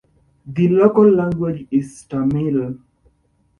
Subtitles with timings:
[0.47, 2.75] The local language is Tamil.